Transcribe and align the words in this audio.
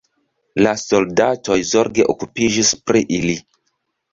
La 0.67 0.71
soldatoj 0.83 1.57
zorge 1.73 2.07
okupiĝis 2.15 2.73
pri 2.89 3.07
ili. 3.19 3.37